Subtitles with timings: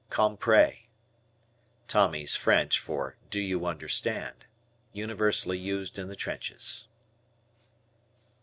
[0.09, 0.87] "Compray."
[1.87, 4.47] Tommy's French for "Do you understand?"
[4.93, 6.87] Universally used in the trenches.